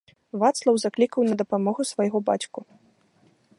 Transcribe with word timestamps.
Вацлаў 0.43 0.75
заклікаў 0.83 1.21
на 1.27 1.35
дапамогу 1.43 1.81
свайго 1.91 2.17
бацьку. 2.31 2.59